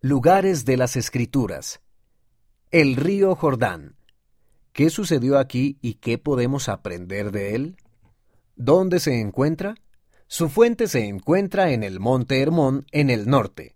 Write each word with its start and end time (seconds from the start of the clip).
Lugares 0.00 0.64
de 0.64 0.76
las 0.76 0.94
Escrituras. 0.94 1.80
El 2.70 2.94
río 2.94 3.34
Jordán. 3.34 3.96
¿Qué 4.72 4.90
sucedió 4.90 5.40
aquí 5.40 5.76
y 5.82 5.94
qué 5.94 6.18
podemos 6.18 6.68
aprender 6.68 7.32
de 7.32 7.56
él? 7.56 7.76
¿Dónde 8.54 9.00
se 9.00 9.20
encuentra? 9.20 9.74
Su 10.28 10.50
fuente 10.50 10.86
se 10.86 11.08
encuentra 11.08 11.72
en 11.72 11.82
el 11.82 11.98
monte 11.98 12.40
Hermón, 12.40 12.86
en 12.92 13.10
el 13.10 13.28
norte. 13.28 13.74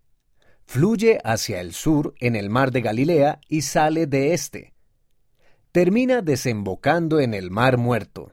Fluye 0.64 1.18
hacia 1.24 1.60
el 1.60 1.72
sur 1.72 2.14
en 2.20 2.36
el 2.36 2.50
mar 2.50 2.70
de 2.70 2.82
Galilea 2.82 3.40
y 3.48 3.62
sale 3.62 4.06
de 4.06 4.32
este. 4.32 4.74
Termina 5.72 6.22
desembocando 6.22 7.18
en 7.18 7.34
el 7.34 7.50
mar 7.50 7.78
muerto. 7.78 8.32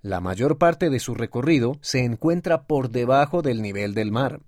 La 0.00 0.18
mayor 0.18 0.58
parte 0.58 0.90
de 0.90 0.98
su 0.98 1.14
recorrido 1.14 1.78
se 1.82 2.00
encuentra 2.02 2.66
por 2.66 2.90
debajo 2.90 3.42
del 3.42 3.62
nivel 3.62 3.94
del 3.94 4.10
mar 4.10 4.40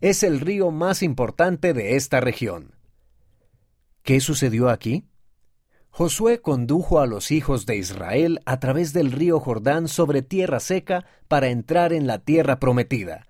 es 0.00 0.22
el 0.22 0.40
río 0.40 0.70
más 0.70 1.02
importante 1.02 1.74
de 1.74 1.96
esta 1.96 2.20
región. 2.20 2.74
¿Qué 4.02 4.20
sucedió 4.20 4.70
aquí? 4.70 5.04
Josué 5.90 6.40
condujo 6.40 7.00
a 7.00 7.06
los 7.06 7.30
hijos 7.30 7.66
de 7.66 7.76
Israel 7.76 8.40
a 8.46 8.60
través 8.60 8.92
del 8.92 9.12
río 9.12 9.40
Jordán 9.40 9.88
sobre 9.88 10.22
tierra 10.22 10.60
seca 10.60 11.04
para 11.28 11.48
entrar 11.48 11.92
en 11.92 12.06
la 12.06 12.18
tierra 12.18 12.58
prometida. 12.60 13.26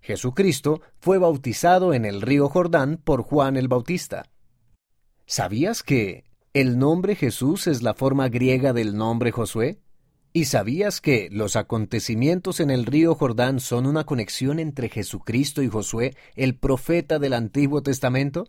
Jesucristo 0.00 0.82
fue 1.00 1.18
bautizado 1.18 1.92
en 1.92 2.04
el 2.04 2.22
río 2.22 2.48
Jordán 2.48 2.98
por 3.02 3.22
Juan 3.22 3.56
el 3.56 3.66
Bautista. 3.66 4.30
¿Sabías 5.26 5.82
que 5.82 6.24
el 6.52 6.78
nombre 6.78 7.16
Jesús 7.16 7.66
es 7.66 7.82
la 7.82 7.94
forma 7.94 8.28
griega 8.28 8.72
del 8.72 8.96
nombre 8.96 9.32
Josué? 9.32 9.80
¿Y 10.36 10.44
sabías 10.44 11.00
que 11.00 11.30
los 11.32 11.56
acontecimientos 11.56 12.60
en 12.60 12.68
el 12.68 12.84
río 12.84 13.14
Jordán 13.14 13.58
son 13.58 13.86
una 13.86 14.04
conexión 14.04 14.58
entre 14.58 14.90
Jesucristo 14.90 15.62
y 15.62 15.68
Josué, 15.68 16.14
el 16.34 16.58
profeta 16.58 17.18
del 17.18 17.32
Antiguo 17.32 17.82
Testamento? 17.82 18.46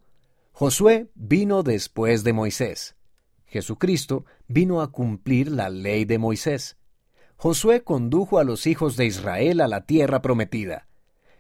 Josué 0.52 1.08
vino 1.16 1.64
después 1.64 2.26
de 2.26 2.34
Moisés. 2.34 2.98
Jesucristo 3.46 4.26
vino 4.50 4.82
a 4.82 4.92
cumplir 4.92 5.50
la 5.50 5.70
ley 5.70 6.04
de 6.04 6.18
Moisés. 6.18 6.76
Josué 7.38 7.86
condujo 7.86 8.38
a 8.38 8.44
los 8.44 8.68
hijos 8.68 8.98
de 8.98 9.06
Israel 9.06 9.62
a 9.62 9.70
la 9.70 9.86
tierra 9.86 10.22
prometida. 10.22 10.90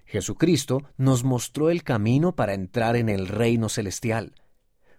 Jesucristo 0.05 0.81
nos 0.95 1.25
mostró 1.25 1.69
el 1.69 1.83
camino 1.83 2.37
para 2.37 2.53
entrar 2.53 2.95
en 2.95 3.09
el 3.09 3.27
reino 3.27 3.67
celestial. 3.67 4.33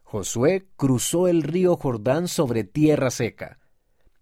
Josué 0.02 0.66
cruzó 0.77 1.27
el 1.27 1.42
río 1.42 1.74
Jordán 1.74 2.28
sobre 2.28 2.64
tierra 2.64 3.10
seca. 3.10 3.58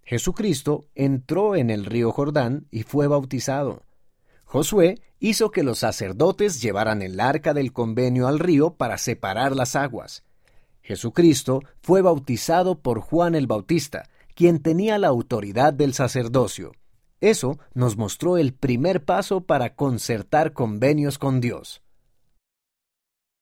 Jesucristo 0.06 0.86
entró 0.94 1.56
en 1.56 1.68
el 1.68 1.84
río 1.84 2.12
Jordán 2.12 2.68
y 2.70 2.84
fue 2.84 3.08
bautizado. 3.08 3.82
Josué 4.44 5.02
hizo 5.18 5.50
que 5.50 5.64
los 5.64 5.80
sacerdotes 5.80 6.62
llevaran 6.62 7.02
el 7.02 7.18
arca 7.18 7.52
del 7.52 7.72
convenio 7.72 8.28
al 8.28 8.38
río 8.38 8.74
para 8.74 8.98
separar 8.98 9.56
las 9.56 9.74
aguas. 9.74 10.22
Jesucristo 10.80 11.60
fue 11.82 12.02
bautizado 12.02 12.78
por 12.78 13.00
Juan 13.00 13.34
el 13.34 13.48
Bautista, 13.48 14.04
quien 14.36 14.62
tenía 14.62 14.96
la 14.98 15.08
autoridad 15.08 15.72
del 15.72 15.92
sacerdocio. 15.92 16.70
Eso 17.20 17.58
nos 17.74 17.96
mostró 17.96 18.36
el 18.36 18.54
primer 18.54 19.04
paso 19.04 19.40
para 19.40 19.74
concertar 19.74 20.52
convenios 20.52 21.18
con 21.18 21.40
Dios. 21.40 21.82